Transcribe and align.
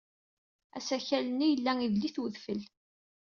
Asakal-nni 0.77 1.47
yella 1.51 1.71
idel-it 1.81 2.17
udfel. 2.23 2.61